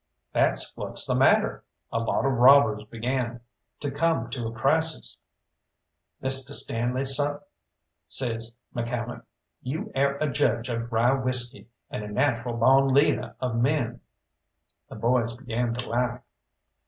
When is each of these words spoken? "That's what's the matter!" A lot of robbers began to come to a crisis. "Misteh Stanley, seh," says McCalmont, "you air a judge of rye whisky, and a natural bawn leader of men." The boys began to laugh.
"That's 0.33 0.75
what's 0.75 1.05
the 1.05 1.13
matter!" 1.13 1.63
A 1.91 1.99
lot 1.99 2.25
of 2.25 2.31
robbers 2.33 2.85
began 2.85 3.41
to 3.81 3.91
come 3.91 4.31
to 4.31 4.47
a 4.47 4.51
crisis. 4.51 5.19
"Misteh 6.21 6.55
Stanley, 6.55 7.05
seh," 7.05 7.33
says 8.07 8.55
McCalmont, 8.75 9.21
"you 9.61 9.91
air 9.93 10.17
a 10.19 10.27
judge 10.27 10.69
of 10.69 10.91
rye 10.91 11.13
whisky, 11.13 11.69
and 11.91 12.03
a 12.03 12.07
natural 12.07 12.57
bawn 12.57 12.87
leader 12.87 13.35
of 13.39 13.57
men." 13.57 14.01
The 14.89 14.95
boys 14.95 15.37
began 15.37 15.75
to 15.75 15.87
laugh. 15.89 16.21